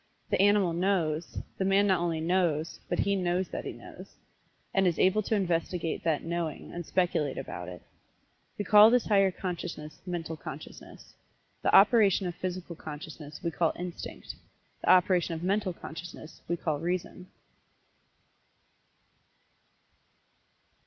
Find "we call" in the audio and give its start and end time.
8.57-8.89, 13.43-13.73, 16.47-16.79